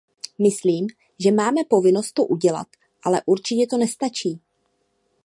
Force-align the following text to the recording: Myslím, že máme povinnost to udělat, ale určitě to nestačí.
Myslím, 0.39 0.87
že 1.19 1.31
máme 1.31 1.61
povinnost 1.69 2.11
to 2.11 2.25
udělat, 2.25 2.67
ale 3.03 3.21
určitě 3.25 3.67
to 3.69 3.77
nestačí. 3.77 4.41